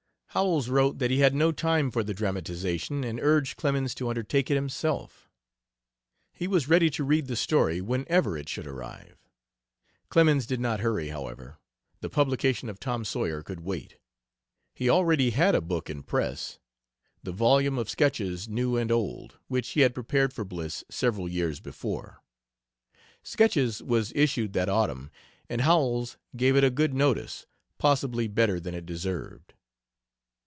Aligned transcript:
Howells 0.33 0.69
wrote 0.69 0.99
that 0.99 1.11
he 1.11 1.19
had 1.19 1.35
no 1.35 1.51
time 1.51 1.91
for 1.91 2.05
the 2.05 2.13
dramatization 2.13 3.03
and 3.03 3.19
urged 3.19 3.57
Clemens 3.57 3.93
to 3.95 4.07
undertake 4.07 4.49
it 4.49 4.55
himself. 4.55 5.29
He 6.31 6.47
was 6.47 6.69
ready 6.69 6.89
to 6.91 7.03
read 7.03 7.25
the 7.27 7.35
story, 7.35 7.81
whenever 7.81 8.37
it 8.37 8.47
should 8.47 8.65
arrive. 8.65 9.17
Clemens 10.07 10.45
did 10.45 10.61
not 10.61 10.79
hurry, 10.79 11.09
however, 11.09 11.57
The 11.99 12.09
publication 12.09 12.69
of 12.69 12.79
Tom 12.79 13.03
Sawyer 13.03 13.43
could 13.43 13.59
wait. 13.59 13.97
He 14.73 14.89
already 14.89 15.31
had 15.31 15.53
a 15.53 15.59
book 15.59 15.89
in 15.89 16.01
press 16.01 16.59
the 17.21 17.33
volume 17.33 17.77
of 17.77 17.89
Sketches 17.89 18.47
New 18.47 18.77
and 18.77 18.89
Old, 18.89 19.37
which 19.49 19.71
he 19.71 19.81
had 19.81 19.93
prepared 19.93 20.31
for 20.33 20.45
Bliss 20.45 20.85
several 20.87 21.27
years 21.27 21.59
before. 21.59 22.23
Sketches 23.21 23.83
was 23.83 24.13
issued 24.15 24.53
that 24.53 24.69
autumn, 24.69 25.11
and 25.49 25.59
Howells 25.59 26.15
gave 26.37 26.55
it 26.55 26.63
a 26.63 26.69
good 26.69 26.93
notice 26.93 27.45
possibly 27.77 28.29
better 28.29 28.61
than 28.61 28.73
it 28.73 28.85
deserved. 28.85 29.55